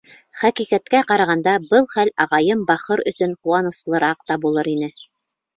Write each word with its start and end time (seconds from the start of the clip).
Хәҡиҡәткә 0.43 1.01
ҡарағанда, 1.11 1.53
был 1.75 1.85
хәл 1.93 2.11
ағайым 2.27 2.65
бахыр 2.71 3.05
өсөн 3.13 3.37
ҡыуаныслыраҡ 3.43 4.29
та 4.33 4.43
булыр 4.47 4.75
ине. 4.77 4.91